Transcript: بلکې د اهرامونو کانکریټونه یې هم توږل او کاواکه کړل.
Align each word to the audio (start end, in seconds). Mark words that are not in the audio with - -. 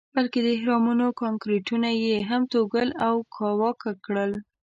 بلکې 0.15 0.39
د 0.43 0.47
اهرامونو 0.57 1.05
کانکریټونه 1.21 1.89
یې 2.03 2.15
هم 2.29 2.41
توږل 2.51 2.89
او 3.07 3.15
کاواکه 3.35 3.91
کړل. 4.05 4.31